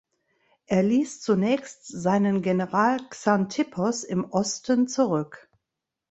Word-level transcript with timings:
Er 0.65 0.81
ließ 0.81 1.21
zunächst 1.21 1.85
seinen 1.87 2.41
General 2.41 2.97
Xanthippos 3.11 4.03
im 4.03 4.25
Osten 4.31 4.87
zurück. 4.87 5.47